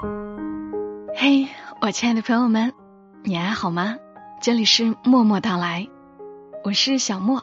[0.00, 1.48] 嘿，
[1.80, 2.72] 我亲爱的朋友们，
[3.24, 3.96] 你还好吗？
[4.40, 5.88] 这里是默默到来，
[6.62, 7.42] 我是小莫，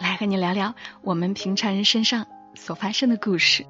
[0.00, 3.64] 来和你聊聊我们平常人身上所发生的故事。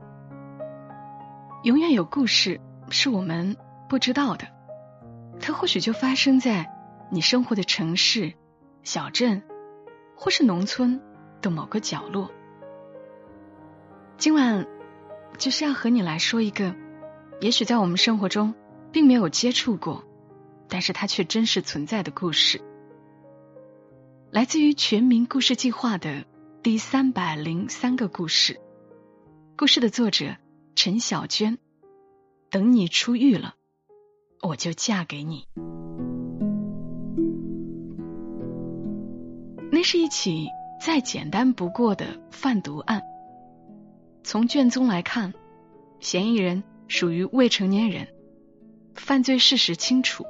[1.63, 2.59] 永远有故事
[2.89, 4.47] 是我们不知道的，
[5.39, 6.71] 它或许就发生在
[7.11, 8.33] 你生活的城市、
[8.83, 9.43] 小镇，
[10.17, 11.03] 或是农村
[11.43, 12.31] 的某个角落。
[14.17, 14.67] 今晚
[15.37, 16.75] 就是要和你来说一个，
[17.41, 18.55] 也许在我们生活中
[18.93, 20.05] 并没有接触过，
[20.69, 22.61] 但是它却真实存在的故事，
[24.31, 26.25] 来自于全民故事计划的
[26.63, 28.61] 第三百零三个故事。
[29.57, 30.37] 故事的作者。
[30.75, 31.59] 陈小娟，
[32.51, 33.57] 等你出狱了，
[34.41, 35.47] 我就嫁给你。
[39.71, 40.49] 那是一起
[40.81, 43.03] 再简单不过的贩毒案。
[44.25, 45.35] 从卷宗来看，
[46.01, 48.07] 嫌疑人属于未成年人，
[48.95, 50.27] 犯罪事实清楚，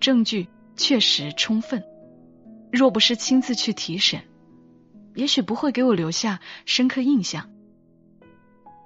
[0.00, 1.84] 证据确实充分。
[2.72, 4.20] 若不是亲自去提审，
[5.14, 7.48] 也许不会给我留下深刻印象。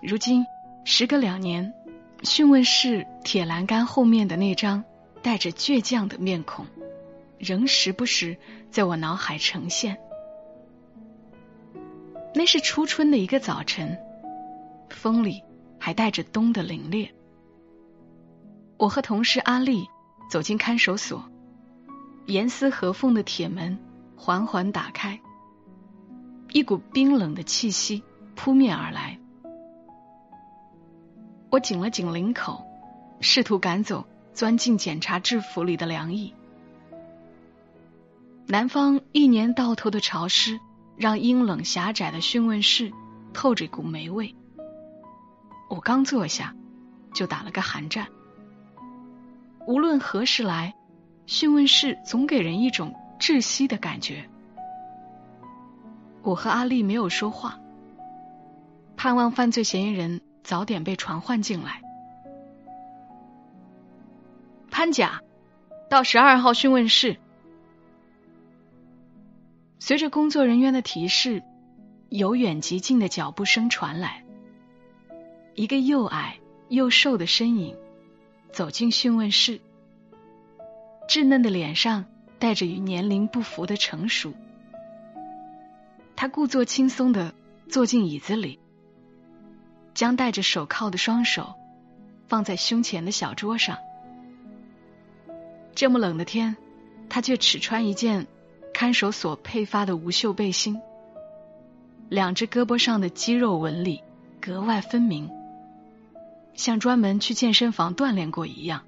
[0.03, 0.45] 如今。
[0.83, 1.75] 时隔两年，
[2.23, 4.83] 讯问室铁栏杆后面的那张
[5.23, 6.67] 带着倔强的面孔，
[7.39, 8.37] 仍时不时
[8.71, 9.99] 在我脑海呈现。
[12.35, 13.99] 那是初春的一个早晨，
[14.89, 15.45] 风里
[15.81, 17.11] 还带着冬的凛冽。
[18.77, 19.89] 我和同事阿丽
[20.31, 21.25] 走进看守所，
[22.27, 23.79] 严丝合缝的铁门
[24.15, 25.19] 缓缓打开，
[26.53, 28.05] 一股冰冷的气息
[28.37, 29.19] 扑面而来。
[31.51, 32.65] 我紧了紧领口，
[33.21, 36.33] 试图赶走钻进检查制服里的凉意。
[38.47, 40.61] 南方一年到头的潮湿，
[40.97, 42.93] 让阴冷狭窄的讯问室
[43.33, 44.35] 透着一股霉味。
[45.71, 46.55] 我刚坐下，
[47.15, 48.09] 就打了个寒战。
[49.67, 50.75] 无论何时来，
[51.25, 54.29] 讯问室总给人一种窒息的感觉。
[56.23, 57.59] 我和阿丽没有说话，
[58.97, 60.21] 盼望犯罪嫌疑人。
[60.43, 61.83] 早点被传唤进来。
[64.71, 65.21] 潘甲，
[65.89, 67.19] 到十二号讯问室。
[69.79, 71.45] 随着工作人员的提示，
[72.09, 74.25] 由远及近的脚步声传来。
[75.61, 76.39] 一个又矮
[76.71, 77.77] 又瘦的身影
[78.51, 79.61] 走进讯问室，
[81.07, 82.07] 稚嫩的脸上
[82.39, 84.33] 带着与年龄不符的成熟。
[86.17, 87.35] 他故作轻松的
[87.69, 88.59] 坐进椅子里。
[89.93, 91.53] 将戴着手铐的双手
[92.27, 93.77] 放在胸前的小桌上。
[95.75, 96.57] 这么冷的天，
[97.11, 98.27] 他却只穿一件
[98.73, 100.81] 看守所配发的无袖背心，
[102.09, 104.03] 两只胳膊上的肌肉纹理
[104.41, 105.31] 格外分明，
[106.55, 108.83] 像专门去健身房锻炼过一样。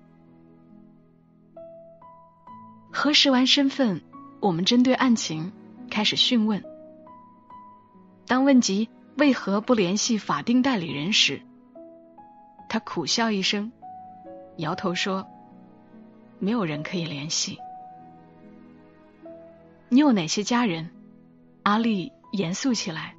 [2.91, 4.03] 核实完身份，
[4.41, 5.53] 我们针对案情
[5.91, 6.63] 开始讯问。
[8.27, 8.89] 当问及。
[9.19, 11.43] 为何不联系法定代理人时，
[12.67, 13.71] 他苦笑一声，
[14.57, 15.29] 摇头说
[16.41, 17.59] ：“没有人可以联系。”
[19.91, 20.89] 你有哪些家人？
[21.63, 23.15] 阿丽严肃起来。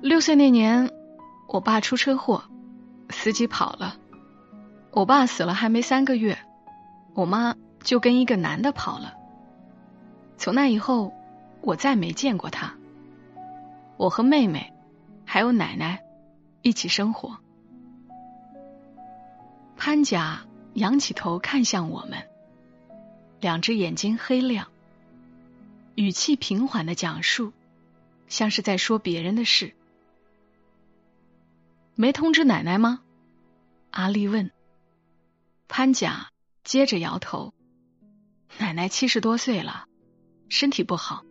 [0.00, 0.90] 六岁那年，
[1.54, 2.42] 我爸出车祸，
[3.10, 3.96] 司机跑了。
[4.90, 6.36] 我爸死了还没三个月，
[7.14, 9.14] 我妈就跟一个男的跑了。
[10.36, 11.14] 从那以后，
[11.60, 12.74] 我再没见过他。
[13.96, 14.72] 我和妹妹
[15.24, 16.02] 还有奶奶
[16.62, 17.38] 一起生活。
[19.76, 20.40] 潘甲
[20.72, 22.18] 仰起头看向我们，
[23.38, 24.66] 两只眼睛黑亮，
[25.94, 27.52] 语气平缓的讲述，
[28.26, 29.72] 像是在说别人的事。
[31.96, 33.00] 没通知奶奶吗？
[33.92, 34.50] 阿丽问。
[35.68, 36.28] 潘甲
[36.64, 37.54] 接着摇头，
[38.58, 39.86] 奶奶七十多岁了，
[40.48, 41.24] 身体不好，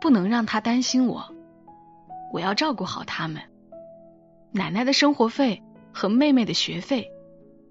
[0.00, 1.34] 不能让她担心我。
[2.32, 3.42] 我要照顾好他们。
[4.52, 7.10] 奶奶的生活费和妹妹的学费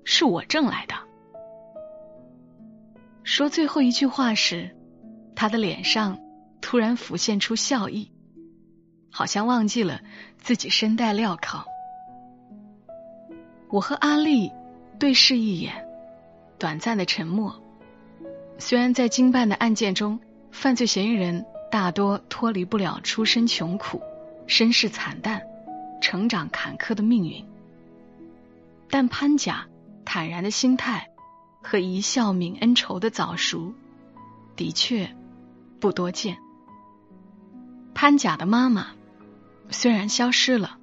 [0.03, 0.95] 是我挣来的。
[3.23, 4.75] 说最后一句话时，
[5.35, 6.19] 他的脸上
[6.61, 8.11] 突然浮现出笑意，
[9.11, 10.01] 好像忘记了
[10.37, 11.65] 自己身带镣铐。
[13.75, 14.53] 我和阿丽
[14.99, 15.85] 对视一眼，
[16.57, 17.61] 短暂的沉默。
[18.57, 24.01] 虽然在经办的案件中，犯罪嫌疑人大多脱离不了出身穷苦。
[24.47, 25.41] 身世惨淡、
[26.01, 27.45] 成长坎坷的命运，
[28.89, 29.65] 但潘甲
[30.05, 31.09] 坦然的心态
[31.61, 33.73] 和一笑泯恩仇的早熟，
[34.55, 35.13] 的确
[35.81, 36.37] 不多见。
[37.93, 38.91] 潘甲的妈妈
[39.69, 40.77] 虽然消失了，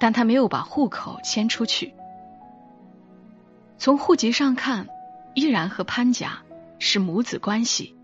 [0.00, 1.94] 但他没有把户口迁出去。
[3.76, 4.88] 从户籍上看，
[5.34, 6.42] 依然和潘家
[6.78, 7.94] 是母子关系。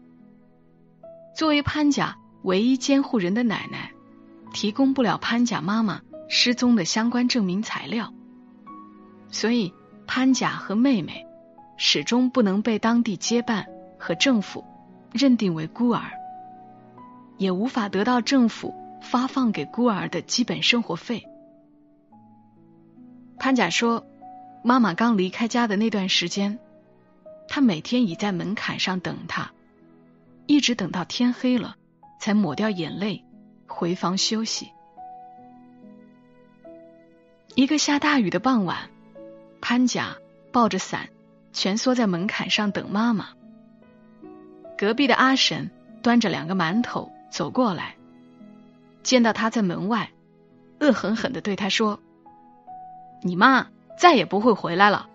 [1.35, 3.93] 作为潘家唯一监护人的奶奶，
[4.53, 8.13] 提供不了潘家妈妈失踪的相关证明材料，
[9.31, 9.73] 所以
[10.07, 11.27] 潘家和妹妹
[11.79, 13.67] 始终不能被当地接办
[13.99, 14.65] 和政府
[15.13, 16.03] 认定为孤儿，
[17.39, 21.27] 也无法得到政府发放给孤儿的基本生活费。
[23.39, 24.07] 潘甲说
[24.65, 26.59] ：“妈妈刚离开家的那段时间，
[27.49, 29.53] 他每天倚在门槛上等她，
[30.47, 31.77] 一直等到天黑了，
[32.19, 33.25] 才抹掉眼泪
[33.67, 34.71] 回房休息。”
[37.55, 38.91] 一个下大雨的傍晚，
[39.61, 40.17] 潘甲
[40.53, 41.09] 抱着伞，
[41.53, 43.29] 蜷缩在门槛上等妈妈。
[44.77, 45.71] 隔壁的阿婶
[46.03, 47.97] 端着两个馒头走过来，
[49.03, 50.11] 见到他在门外，
[50.81, 52.01] 恶狠狠的对他说。
[53.23, 53.69] 你妈
[53.99, 55.09] 再也不会回来了，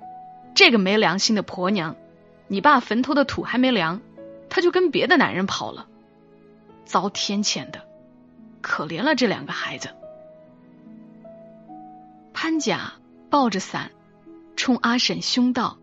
[0.53, 1.95] 这个没良心的婆娘！
[2.47, 4.01] 你爸坟头的土还没凉，
[4.49, 5.87] 她就跟别的男人跑了，
[6.83, 7.87] 遭天谴的，
[8.61, 9.89] 可怜了这两个孩子。
[12.33, 12.93] 潘甲
[13.29, 13.91] 抱着伞，
[14.57, 15.77] 冲阿婶凶道：“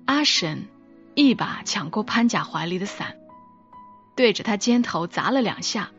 [0.06, 0.66] 阿婶
[1.14, 3.16] 一把抢过潘甲怀里的伞，
[4.16, 5.90] 对着他肩头砸了两下，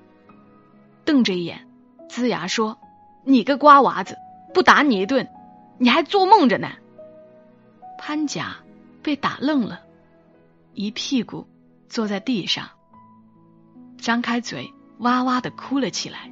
[1.05, 1.67] 瞪着眼，
[2.09, 2.79] 龇牙说。
[3.29, 4.17] 你个瓜娃子，
[4.53, 5.27] 不打你一顿，
[5.79, 6.69] 你还做梦着呢！
[7.99, 8.55] 潘甲
[9.03, 9.81] 被打愣了，
[10.73, 11.45] 一屁股
[11.89, 12.69] 坐在地上，
[13.97, 16.31] 张开嘴哇哇的哭了起来。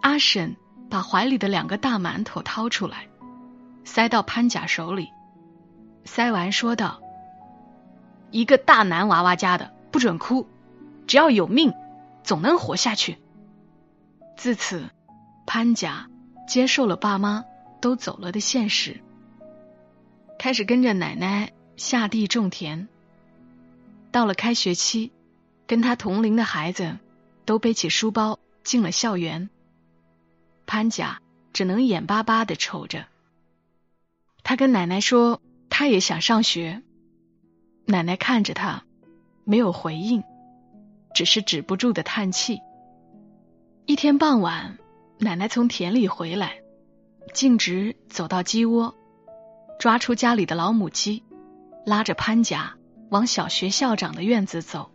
[0.00, 0.56] 阿婶
[0.90, 3.06] 把怀里的两个大馒头掏出来，
[3.84, 5.08] 塞到潘甲手里，
[6.04, 7.00] 塞完说道
[8.32, 10.48] ：“一个大男娃娃家的，不准哭，
[11.06, 11.72] 只要有命，
[12.24, 13.18] 总能活下去。”
[14.36, 14.90] 自此。
[15.54, 16.08] 潘甲
[16.48, 17.44] 接受了爸妈
[17.82, 19.02] 都走了的现实，
[20.38, 22.88] 开始跟着奶奶下地种田。
[24.10, 25.12] 到了开学期，
[25.66, 26.96] 跟他同龄的孩子
[27.44, 29.50] 都背起书包进了校园，
[30.64, 31.20] 潘甲
[31.52, 33.04] 只能眼巴巴的瞅着。
[34.42, 36.80] 他跟奶奶说，他也想上学。
[37.84, 38.84] 奶奶看着他，
[39.44, 40.24] 没有回应，
[41.14, 42.62] 只是止不住的叹气。
[43.84, 44.78] 一天傍晚。
[45.24, 46.62] 奶奶从田里回来，
[47.32, 48.92] 径直走到鸡窝，
[49.78, 51.22] 抓出家里的老母鸡，
[51.86, 52.74] 拉着潘甲
[53.08, 54.90] 往小学校长的院子走。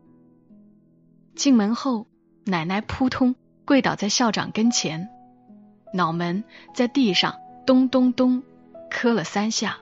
[1.34, 2.08] 进门后，
[2.44, 5.08] 奶奶扑通跪倒在校长跟前，
[5.94, 6.44] 脑门
[6.74, 7.34] 在地上
[7.66, 8.44] 咚咚咚
[8.90, 9.78] 磕了三下。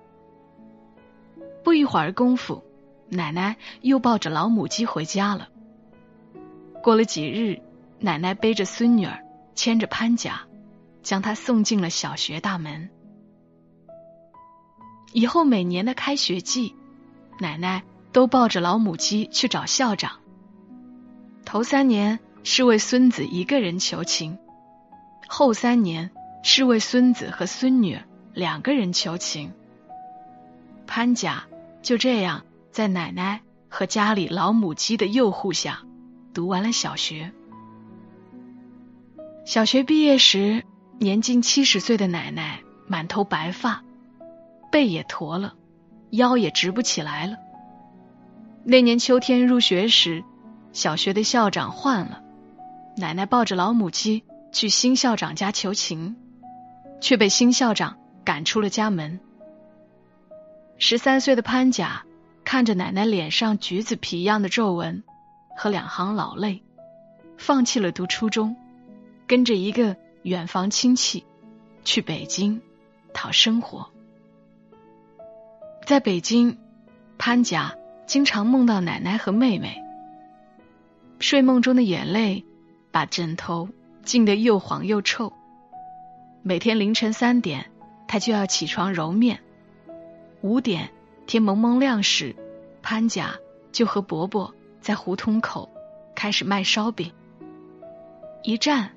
[1.63, 2.63] 不一会儿功夫，
[3.09, 5.49] 奶奶又抱着老母鸡回家了。
[6.83, 7.59] 过了几日，
[7.97, 9.24] 奶奶背着孙女儿。
[9.55, 10.41] 牵着潘甲，
[11.01, 12.89] 将他送进了小学大门。
[15.13, 16.75] 以后每年的开学季，
[17.39, 20.19] 奶奶都抱着老母鸡去找校长。
[21.45, 24.37] 头三年是为孙子一个人求情，
[25.27, 26.11] 后三年
[26.43, 27.97] 是为孙子和孙女
[28.33, 29.53] 两个人求情。
[30.85, 31.45] 潘甲
[31.81, 35.83] 就这样在奶奶和家里老母鸡的诱护下，
[36.33, 37.31] 读完了小学。
[39.45, 40.63] 小学毕业时，
[40.97, 43.83] 年近七十岁的奶奶满头白发，
[44.71, 45.53] 背也驼了，
[46.09, 47.37] 腰也直不起来了。
[48.63, 50.23] 那年秋天入学时，
[50.73, 52.23] 小学的校长换了，
[52.97, 56.15] 奶奶抱着老母鸡去新校长家求情，
[56.99, 59.19] 却被新校长赶出了家门。
[60.79, 62.03] 十三岁的潘甲
[62.43, 65.03] 看着奶奶脸上橘子皮一样的皱纹
[65.55, 66.63] 和两行老泪，
[67.37, 68.57] 放弃了读初中。
[69.27, 71.25] 跟着一个远房亲戚
[71.83, 72.61] 去北京
[73.13, 73.89] 讨生活，
[75.85, 76.57] 在北京，
[77.17, 79.81] 潘甲经常梦到奶奶和妹妹，
[81.19, 82.45] 睡梦中的眼泪
[82.91, 83.69] 把枕头
[84.03, 85.33] 浸得又黄又臭。
[86.43, 87.71] 每天凌晨三点，
[88.07, 89.39] 他就要起床揉面。
[90.41, 90.91] 五点
[91.25, 92.35] 天蒙蒙亮时，
[92.83, 93.35] 潘甲
[93.71, 95.67] 就和伯伯在胡同口
[96.13, 97.11] 开始卖烧饼，
[98.43, 98.94] 一站。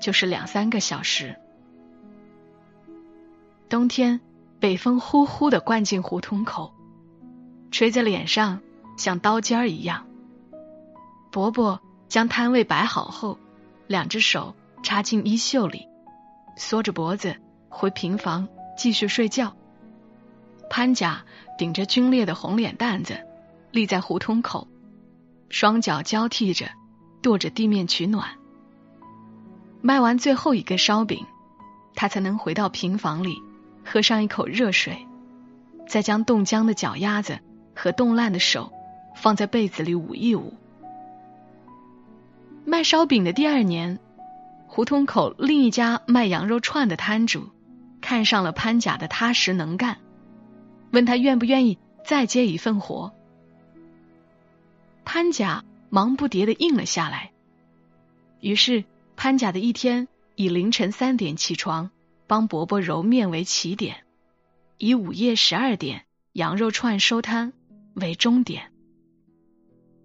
[0.00, 1.36] 就是两三个小时。
[3.68, 4.20] 冬天，
[4.60, 6.72] 北风呼呼的灌进胡同口，
[7.70, 8.60] 吹在脸上
[8.96, 10.06] 像刀尖儿一样。
[11.32, 13.38] 伯伯将摊位摆好后，
[13.86, 15.88] 两只手插进衣袖里，
[16.56, 17.36] 缩着脖子
[17.68, 19.56] 回平房继续睡觉。
[20.70, 21.24] 潘甲
[21.58, 23.26] 顶着皲裂的红脸蛋子，
[23.72, 24.68] 立在胡同口，
[25.48, 26.66] 双脚交替着，
[27.20, 28.30] 跺着地面取暖。
[29.86, 31.26] 卖完最后一个烧饼，
[31.94, 33.40] 他才能回到平房里，
[33.84, 35.06] 喝上一口热水，
[35.86, 37.38] 再将冻僵的脚丫子
[37.72, 38.72] 和冻烂的手
[39.14, 40.54] 放在被子里捂一捂。
[42.64, 44.00] 卖烧饼的第二年，
[44.66, 47.48] 胡同口另一家卖羊肉串的摊主
[48.00, 49.98] 看上了潘甲的踏实能干，
[50.90, 53.14] 问他愿不愿意再接一份活。
[55.04, 57.30] 潘甲忙不迭的应了下来。
[58.40, 58.84] 于是
[59.16, 61.90] 潘甲的一天以凌晨三点起床
[62.26, 64.04] 帮伯伯揉面为起点，
[64.78, 67.52] 以午夜十二点羊肉串收摊
[67.94, 68.70] 为终点。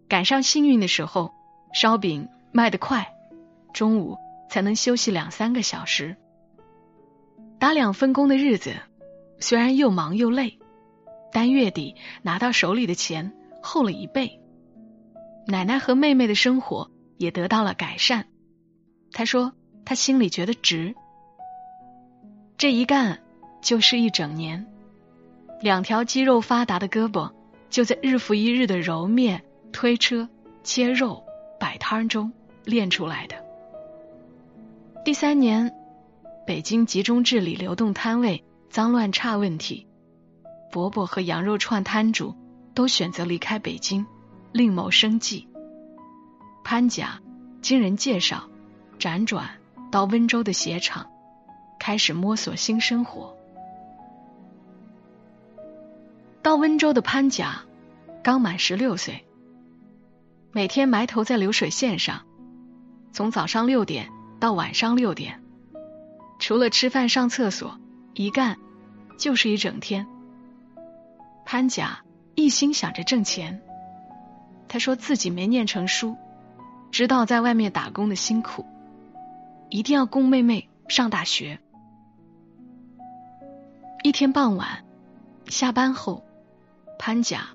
[0.08, 1.34] 赶上幸运的时候，
[1.74, 2.28] 烧饼。
[2.54, 3.14] 卖得快，
[3.74, 4.18] 中午
[4.50, 6.18] 才能休息两三个小时。
[7.58, 8.76] 打两份工的日子，
[9.40, 10.60] 虽然又忙又累，
[11.32, 13.32] 但月底拿到手里的钱
[13.64, 14.42] 厚了一倍。
[15.48, 18.28] 奶奶和妹妹的生活也得到了改善。
[19.14, 19.54] 他说
[19.86, 20.96] ：“他心里觉得值。”
[22.58, 23.20] 这一干
[23.62, 24.66] 就是一整年，
[25.62, 27.32] 两条肌肉发达的胳膊
[27.70, 30.30] 就在日复一日的揉面、推车、
[30.64, 31.24] 切肉、
[31.60, 32.32] 摆摊中。
[32.64, 33.44] 练出来的。
[35.04, 35.74] 第三年，
[36.46, 39.88] 北京集中治理流动摊位脏乱差问题，
[40.72, 42.36] 伯伯和羊肉串摊主
[42.76, 44.06] 都选择离开北京，
[44.52, 45.48] 另谋生计。
[46.64, 47.20] 潘甲
[47.64, 48.48] 经人介绍，
[49.02, 49.50] 辗转
[49.92, 51.10] 到温州的鞋厂，
[51.80, 53.36] 开始摸索新生活。
[56.44, 57.64] 到温州的潘甲
[58.22, 59.26] 刚满十六岁，
[60.52, 62.22] 每天埋头在流水线上。
[63.12, 65.42] 从早上六点到晚上六点，
[66.38, 67.80] 除了吃饭上厕所，
[68.14, 68.60] 一干
[69.18, 70.06] 就是一整天。
[71.44, 72.04] 潘甲
[72.36, 73.64] 一心想着挣钱，
[74.68, 76.16] 他说自己没念成书，
[76.92, 78.66] 知道在外面打工的辛苦，
[79.72, 81.58] 一定要供妹妹上大学。
[84.04, 84.84] 一天傍晚
[85.48, 86.26] 下班后，
[87.00, 87.48] 潘甲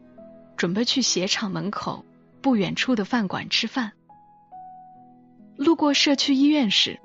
[0.56, 2.06] 准备去鞋厂门口
[2.40, 3.92] 不远处的饭馆吃饭。
[5.56, 6.99] 路过社区医院时，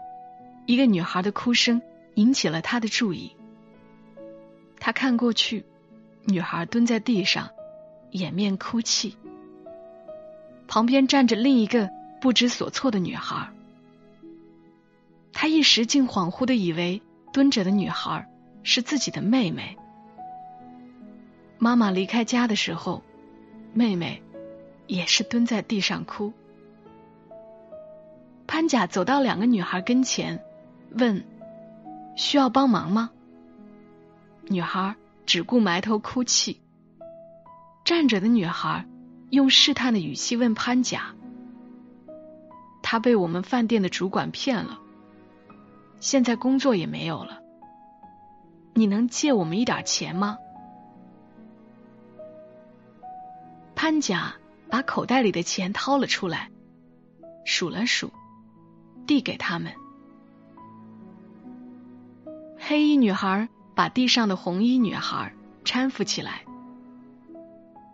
[0.66, 1.82] 一个女孩的哭声
[2.16, 3.36] 引起了他的注意。
[4.80, 5.66] 他看过去，
[6.24, 7.50] 女孩蹲在地上，
[8.12, 9.18] 掩面哭泣。
[10.70, 11.90] 旁边站着另一个
[12.22, 13.50] 不知所措的女孩。
[15.34, 17.02] 他一时竟恍惚的以为
[17.34, 18.30] 蹲着的女孩
[18.64, 19.78] 是自己的妹妹。
[21.58, 23.02] 妈妈离开家的时候，
[23.74, 24.22] 妹妹
[24.88, 26.34] 也是蹲在地上哭。
[28.48, 30.44] 潘甲走到两个女孩跟前，
[30.92, 31.24] 问
[32.18, 33.12] ：“需要帮忙吗？”
[34.50, 34.96] 女孩
[35.26, 36.60] 只顾埋头哭泣。
[37.86, 38.86] 站着的女孩
[39.30, 41.16] 用试探的语气问潘甲
[42.84, 44.81] ：“他被我们饭店的主管骗了，
[46.02, 47.42] 现在工作也没有了，
[48.74, 50.38] 你能借我们一点钱吗？”
[53.74, 54.34] 潘甲
[54.70, 56.52] 把口袋里的钱掏了出来，
[57.46, 58.12] 数了数。
[59.08, 59.74] 递给他们。
[62.58, 65.34] 黑衣女孩把地上的红衣女孩
[65.66, 66.44] 搀扶起来。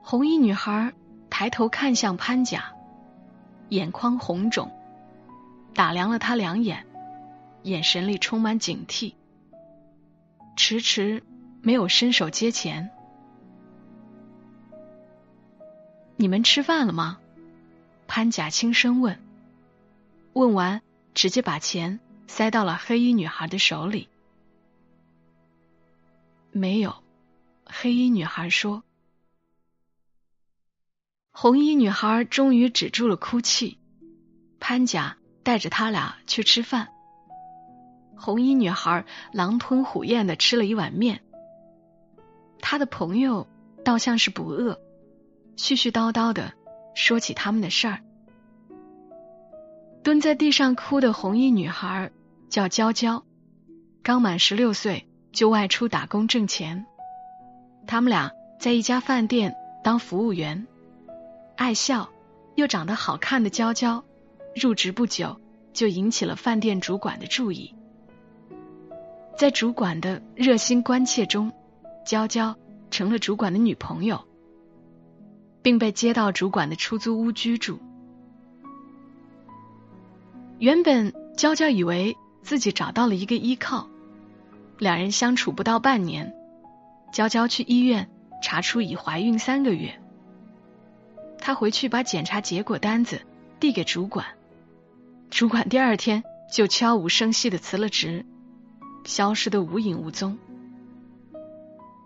[0.03, 0.93] 红衣女孩
[1.29, 2.71] 抬头看向潘甲，
[3.69, 4.71] 眼眶红肿，
[5.73, 6.85] 打量了他两眼，
[7.67, 9.13] 眼神里充满警惕，
[10.55, 11.21] 迟迟
[11.61, 12.89] 没有伸手接钱。
[16.15, 17.19] 你们吃饭了吗？
[18.07, 19.19] 潘甲轻声问。
[20.33, 20.81] 问完。
[21.13, 24.07] 直接把钱塞到了黑衣女孩的手里。
[26.51, 27.03] 没有，
[27.65, 28.83] 黑衣女孩说。
[31.31, 33.79] 红衣女孩终于止住了哭泣。
[34.59, 36.93] 潘甲带着他俩去吃饭。
[38.17, 41.21] 红衣女孩狼吞虎咽的吃了一碗面。
[42.59, 43.47] 他的朋友
[43.85, 44.79] 倒像是不饿，
[45.55, 46.53] 絮絮叨叨的
[46.95, 47.99] 说起他们的事儿。
[50.03, 52.11] 蹲在地上哭的红衣女孩
[52.49, 53.23] 叫娇娇，
[54.03, 56.85] 刚满十六岁就外出打工挣钱。
[57.85, 60.65] 他们俩在一家饭店当服务员。
[61.55, 62.09] 爱笑
[62.55, 64.03] 又长得好看的娇娇，
[64.55, 65.39] 入职不久
[65.73, 67.75] 就引起了饭店主管的注意。
[69.37, 71.51] 在主管的热心关切中，
[72.03, 72.57] 娇娇
[72.89, 74.25] 成了主管的女朋友，
[75.61, 77.79] 并被接到主管的出租屋居住。
[80.57, 83.87] 原本娇娇以为自己找到了一个依靠，
[84.79, 86.33] 两人相处不到半年，
[87.11, 88.09] 娇娇去医院
[88.41, 90.01] 查出已怀孕三个月。
[91.37, 93.21] 她回去把检查结果单子
[93.59, 94.25] 递给主管，
[95.29, 98.25] 主管第二天就悄无声息的辞了职，
[99.07, 100.37] 消失的无影无踪。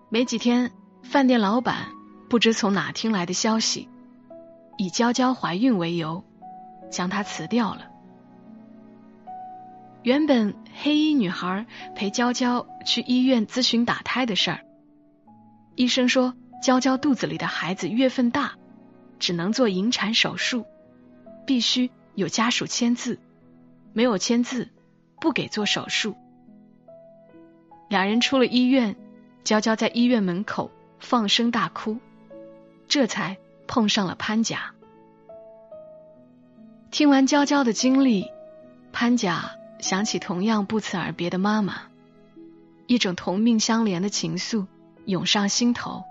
[0.08, 1.88] 没几天，饭店老板
[2.30, 3.90] 不知从哪听来的消息，
[4.78, 6.24] 以娇娇怀孕为由，
[6.92, 7.90] 将她辞掉了。
[10.04, 11.66] 原本黑衣女孩
[11.96, 14.62] 陪娇娇去医院咨询打胎的事儿，
[15.76, 18.54] 医生说娇娇肚子里的孩子月份大，
[19.18, 20.66] 只能做引产手术，
[21.48, 23.18] 必须有家属签字，
[23.92, 24.70] 没有签字
[25.20, 26.16] 不给做手术。
[27.92, 28.96] 两人出了医院，
[29.44, 30.72] 娇娇在医院门口
[31.02, 31.98] 放声大哭，
[32.88, 34.74] 这才碰上了潘甲。
[36.90, 38.32] 听完娇娇的经历，
[38.94, 39.52] 潘甲。
[39.82, 41.82] 想起同样不辞而别的妈妈，
[42.86, 44.68] 一种同命相连的情愫
[45.06, 46.04] 涌上心头。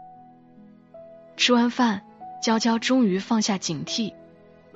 [1.37, 2.02] 吃完饭，
[2.42, 4.12] 娇娇终于放下警惕，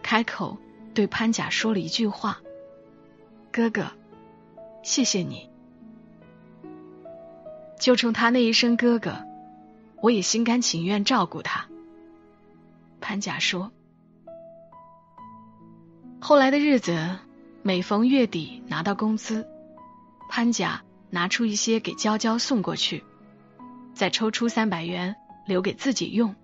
[0.00, 0.56] 开口
[0.94, 2.40] 对潘甲说了一句话
[3.52, 3.90] ：“哥哥，
[4.82, 5.50] 谢谢你。”
[7.84, 9.26] 就冲他那一声“哥哥”，
[10.00, 11.66] 我也心甘情愿照顾他。
[12.98, 13.72] 潘甲说
[16.18, 17.18] ：“后来的日子。”
[17.60, 19.46] 每逢月底拿到工资，
[20.30, 23.04] 潘甲拿出一些给娇娇送过去，
[23.94, 26.34] 再抽出三百元留给自己用，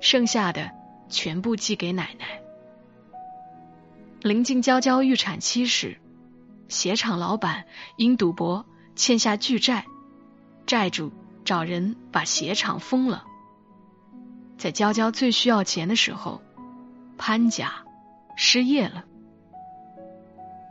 [0.00, 0.70] 剩下的
[1.10, 2.40] 全部寄给奶奶。
[4.22, 5.98] 临近娇娇预产期时，
[6.68, 8.64] 鞋厂老板因赌博
[8.96, 9.84] 欠下巨债，
[10.68, 11.10] 债主
[11.46, 13.24] 找人把鞋厂封了。
[14.58, 16.42] 在娇娇最需要钱的时候，
[17.16, 17.86] 潘甲
[18.36, 19.06] 失业了。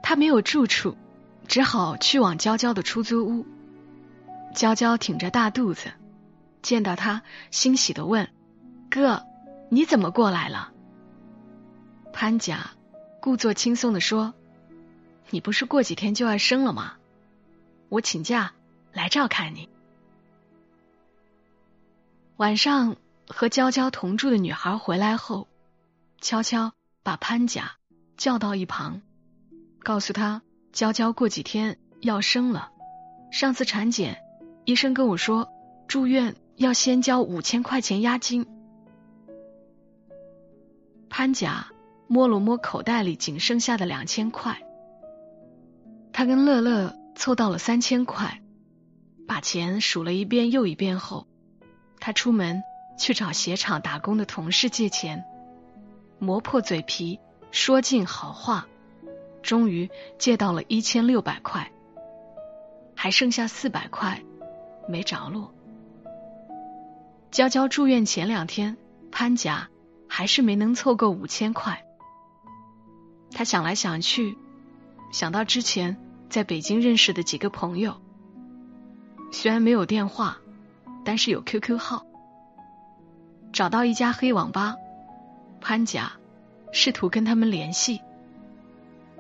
[0.04, 0.96] 他没有住处，
[1.48, 3.48] 只好去往娇娇的出租屋。
[4.54, 5.92] 娇娇挺着大肚子，
[6.62, 8.30] 见到他，欣喜的问
[8.92, 9.26] ：“哥，
[9.70, 10.72] 你怎么过来了？”
[12.14, 12.70] 潘甲
[13.20, 14.36] 故作轻松的说
[15.32, 16.94] ：“你不是过几天就要生了吗？
[17.90, 18.54] 我请假
[18.94, 19.68] 来照看你。”
[22.38, 22.98] 晚上
[23.28, 25.48] 和娇娇同住的女孩回来后，
[26.22, 26.72] 悄悄
[27.02, 27.78] 把潘甲
[28.16, 29.02] 叫到一旁。
[29.80, 32.70] 告诉他，娇娇过几天要生了。
[33.32, 34.22] 上次产检，
[34.66, 35.50] 医生跟我说，
[35.88, 38.46] 住院要先交五千块钱押金。
[41.10, 41.72] 潘甲
[42.06, 44.62] 摸了摸口袋里仅剩下的两千块，
[46.14, 48.44] 他跟乐乐凑到了三千块，
[49.28, 51.27] 把钱数了一遍又一遍后，
[52.00, 52.64] 他出门
[52.98, 55.26] 去找鞋厂打工的同事借钱，
[56.20, 57.20] 磨破嘴皮
[57.52, 58.68] 说尽好话。
[59.44, 61.72] 终于借到了一千六百块，
[62.96, 64.22] 还剩下四百块
[64.90, 65.54] 没着落。
[67.32, 68.76] 娇娇住院前两天，
[69.10, 69.70] 潘甲
[70.10, 71.86] 还是没能凑够五千块。
[73.32, 74.38] 他想来想去，
[75.14, 75.98] 想到之前
[76.30, 78.02] 在北京认识的几个朋友，
[79.32, 80.40] 虽然没有电话，
[81.08, 82.06] 但是有 QQ 号。
[83.54, 84.76] 找到一家黑网吧，
[85.62, 86.12] 潘甲
[86.74, 88.02] 试图跟他们联系。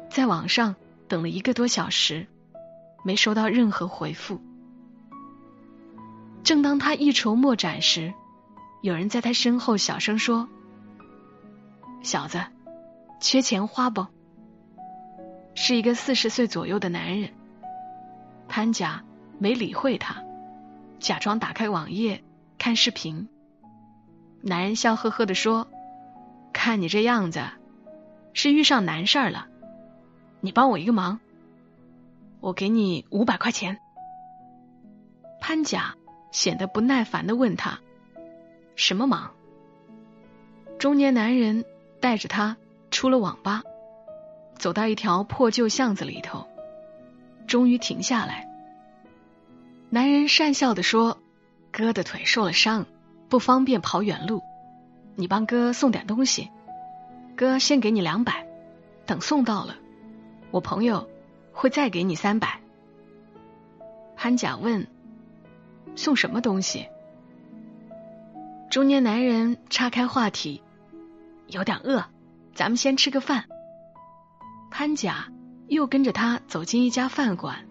[0.10, 0.76] 在网上
[1.08, 2.28] 等了一个多小时，
[3.06, 4.42] 没收到任何回复。
[6.44, 8.14] 正当他一筹莫展时，
[8.82, 10.50] 有人在他身后小声说
[12.04, 12.42] ：“小子，
[13.22, 14.06] 缺钱花不？”
[15.56, 17.32] 是一个四十岁左右的男人。
[18.50, 19.06] 潘甲
[19.40, 20.22] 没理会他，
[21.00, 22.24] 假装打开网页
[22.58, 23.28] 看视频。
[24.42, 25.68] 男人笑呵呵的说
[26.54, 27.44] ：“看你这样子，
[28.34, 29.48] 是遇上难事儿了。”
[30.42, 31.20] 你帮我一个忙，
[32.40, 33.80] 我给你五百块钱。
[35.42, 35.96] 潘甲
[36.32, 37.80] 显得不耐烦的问他
[38.76, 39.32] ：“什么忙？”
[40.78, 41.66] 中年男人
[42.00, 42.58] 带着他
[42.92, 43.64] 出了网吧，
[44.56, 46.48] 走到一条破旧巷子里头，
[47.48, 48.47] 终于停下来。
[49.90, 51.18] 男人讪笑的说
[51.72, 52.86] ：“哥的腿受了伤，
[53.30, 54.42] 不方便跑远路，
[55.16, 56.50] 你帮哥送点东西，
[57.36, 58.46] 哥先给你两百，
[59.06, 59.78] 等送到了。”
[60.52, 61.10] 我朋友
[61.54, 62.60] 会再给你三百。
[64.16, 64.88] 潘甲问
[65.96, 66.88] ：“送什么东西？”
[68.70, 70.62] 中年男人岔开话题
[71.48, 72.04] ：“有点饿，
[72.54, 73.46] 咱们先吃个饭。”
[74.70, 75.32] 潘甲
[75.68, 77.67] 又跟着他走进一家饭馆，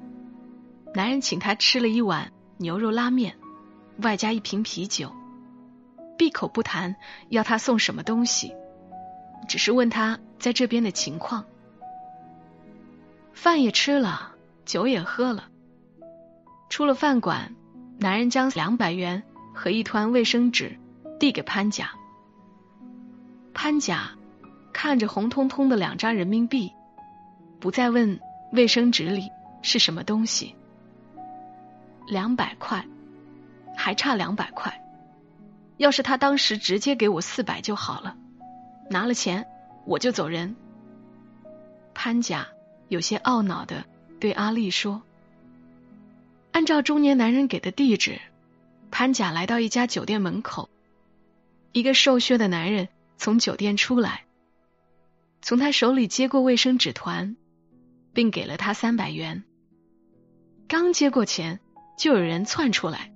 [0.96, 3.37] 男人请他吃了一碗牛肉拉面，
[3.98, 5.12] 外加一瓶啤酒，
[6.16, 6.96] 闭口不谈
[7.28, 8.54] 要他送什么东西，
[9.46, 11.44] 只是问他在这边的情况。
[13.35, 14.32] 饭也吃了，
[14.64, 15.50] 酒也喝了。
[16.70, 17.54] 出了饭馆，
[17.98, 20.78] 男人将两百元和一团卫生纸
[21.20, 21.90] 递给潘甲。
[23.52, 24.12] 潘甲
[24.72, 26.72] 看着红彤彤的两张人民币，
[27.61, 28.18] 不再问
[28.52, 29.28] 卫生纸里
[29.61, 30.56] 是什么东西。
[32.06, 32.86] 两百块，
[33.76, 34.82] 还差两百块。
[35.76, 38.16] 要是他当时直接给我四百就好了，
[38.88, 39.46] 拿了钱
[39.84, 40.56] 我就走人。
[41.92, 42.48] 潘甲
[42.88, 43.84] 有些懊恼的
[44.18, 45.02] 对阿丽说
[46.52, 48.20] ：“按照中年男人给的地址，
[48.90, 50.70] 潘甲来到一家酒店门口，
[51.72, 52.88] 一个瘦削的男人
[53.18, 54.24] 从酒店出来，
[55.42, 57.36] 从他手里接过卫生纸团，
[58.14, 59.42] 并给了他三百元。
[60.68, 61.60] 刚接过钱。”
[61.96, 63.11] 就有人窜出来，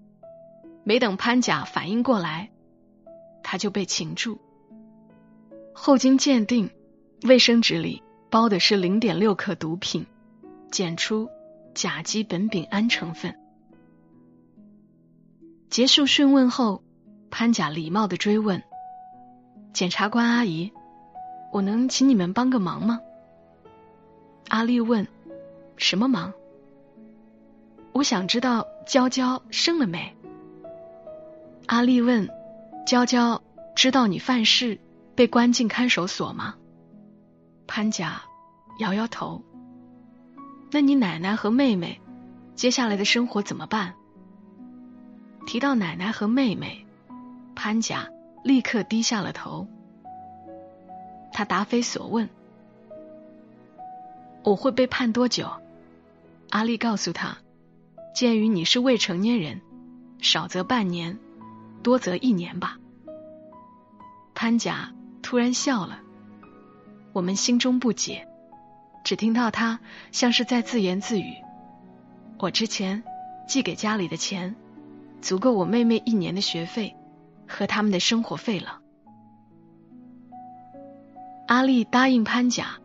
[0.85, 2.51] 没等潘甲反应过来，
[3.43, 4.41] 他就被擒住。
[5.75, 6.71] 后经鉴定，
[7.23, 10.07] 卫生纸里包的是零点六克毒品，
[10.71, 11.29] 检出
[11.75, 13.39] 甲基苯丙胺成分。
[15.69, 16.83] 结束讯问后，
[17.31, 18.63] 潘甲礼貌的追问
[19.73, 20.73] ：“检察官阿姨，
[21.53, 23.01] 我能请你们帮个忙吗？”
[24.49, 25.07] 阿丽问
[25.77, 26.33] ：“什么忙？”
[27.93, 30.17] 我想知道娇娇生了没？
[31.67, 32.29] 阿丽问
[32.87, 33.43] ：“娇娇
[33.75, 34.79] 知道你犯事
[35.15, 36.55] 被关进看守所吗？”
[37.67, 38.23] 潘甲
[38.79, 39.43] 摇摇头。
[40.73, 42.01] 那你奶奶和妹妹
[42.55, 43.95] 接下来的生活怎么办？
[45.47, 46.87] 提到奶奶和妹妹，
[47.57, 48.09] 潘甲
[48.45, 49.67] 立刻低下了头。
[51.33, 52.29] 他答非所问
[54.45, 55.49] ：“我会被判多久？”
[56.51, 57.39] 阿丽告诉他。
[58.15, 59.61] 鉴于你是未成年人，
[60.19, 61.19] 少则半年，
[61.83, 62.79] 多则一年吧。
[64.35, 64.93] 潘甲
[65.23, 66.01] 突然笑了，
[67.13, 68.27] 我们心中不解，
[69.05, 69.81] 只听到他
[70.13, 71.35] 像是在自言自语
[72.39, 73.03] ：“我之前
[73.47, 74.57] 寄给家里的钱，
[75.21, 76.97] 足够我妹妹一年的学费
[77.47, 78.81] 和他们的生活费了。”
[81.47, 82.79] 阿丽答应潘甲，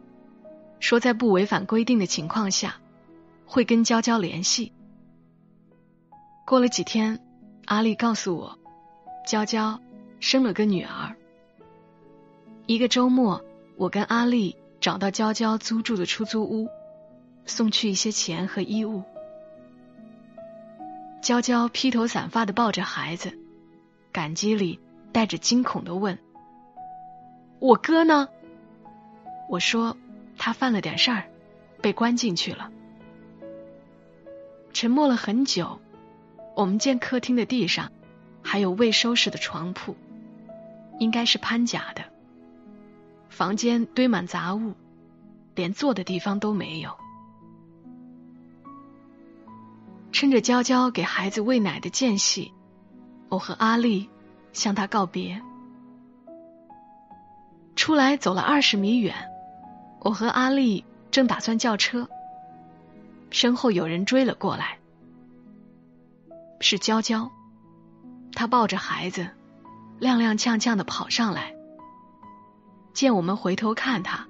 [0.80, 2.76] 说在不违反规定的情况下，
[3.46, 4.72] 会跟娇娇联系。
[6.46, 7.20] 过了几天，
[7.66, 8.60] 阿丽告诉我，
[9.26, 9.80] 娇娇
[10.20, 11.16] 生了个女儿。
[12.68, 13.44] 一个周末，
[13.78, 16.70] 我跟阿丽找到娇娇租住的出租屋，
[17.48, 19.02] 送去一些钱和衣物。
[21.20, 23.40] 娇娇披头散发的抱着孩子，
[24.12, 24.80] 感激里
[25.12, 26.20] 带着惊恐的问
[27.58, 28.30] ：“我哥呢？”
[29.50, 29.98] 我说
[30.38, 31.24] ：“他犯了点事儿，
[31.82, 32.70] 被关进去了。”
[34.74, 35.80] 沉默了很久。
[36.56, 37.92] 我们见客厅的地上
[38.42, 39.96] 还有未收拾的床铺，
[41.00, 42.04] 应该是潘甲的。
[43.30, 44.74] 房间堆满杂物，
[45.54, 46.96] 连坐的地方都没有。
[50.14, 52.54] 趁着娇娇给孩子喂奶的间隙，
[53.28, 54.10] 我和阿丽
[54.54, 55.42] 向他告别。
[57.76, 59.14] 出来走了二十米远，
[60.00, 62.08] 我和阿丽正打算叫车，
[63.30, 64.78] 身后有人追了过来。
[66.60, 67.32] 是娇娇，
[68.34, 69.30] 她抱着孩子，
[70.00, 71.54] 踉踉跄跄的跑上来。
[72.94, 74.26] 见我们回头看她，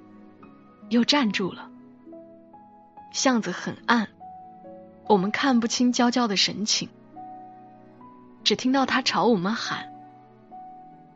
[0.89, 1.69] 又站住了。
[3.11, 4.07] 巷子很暗，
[5.07, 6.89] 我们看不清娇娇的神情，
[8.43, 9.93] 只听到她朝我们喊：“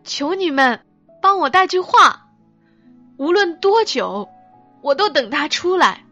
[0.05, 0.79] 求你们
[1.21, 2.27] 帮我带句话，
[3.17, 4.29] 无论多久，
[4.81, 6.05] 我都等他出来。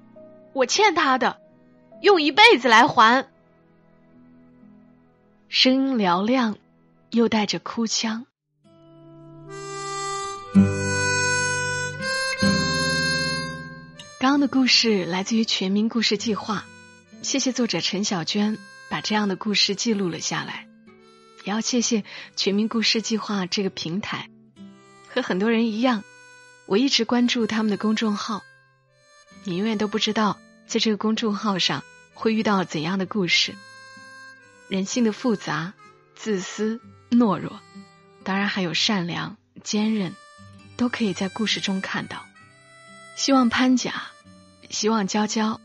[0.54, 1.40] 我欠他的，
[2.02, 3.28] 用一辈子来还。”
[5.50, 6.58] 声音嘹亮，
[7.10, 8.26] 又带着哭腔。
[14.20, 16.66] 刚刚的故事来自于《全民故事计划》，
[17.26, 18.58] 谢谢作者陈小娟
[18.90, 20.68] 把这样的故事记录了下来，
[21.46, 22.02] 也要谢谢
[22.36, 24.30] 《全民故事计划》这个平台。
[25.08, 26.04] 和很多人一样，
[26.66, 28.44] 我一直关注他们的公众号，
[29.46, 33.56] 你永远都不知道在这个公众号上会遇到怎样的故事。
[34.68, 35.74] 人性的复杂、
[36.16, 37.60] 自私、懦弱，
[38.24, 40.14] 当然还有善良、坚韧，
[40.76, 42.26] 都可以在故事中看到。
[43.16, 44.04] 希望潘甲，
[44.70, 45.60] 希望娇娇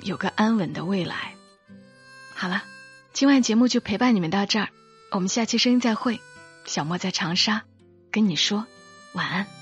[0.00, 1.34] 有个安稳的未来。
[2.34, 2.64] 好了，
[3.12, 4.68] 今晚节目就陪伴你们到这儿，
[5.10, 6.20] 我们下期声音再会。
[6.64, 7.64] 小莫在长沙
[8.10, 8.66] 跟你说
[9.12, 9.61] 晚安。